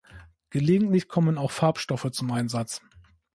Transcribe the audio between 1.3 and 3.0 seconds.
auch Farbstoffe zum Einsatz.